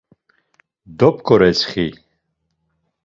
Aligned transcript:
Dop̌ǩoretsxi. 0.97 1.87